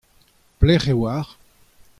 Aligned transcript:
Pelec'h 0.57 0.87
e 0.93 0.95
oac'h? 1.01 1.31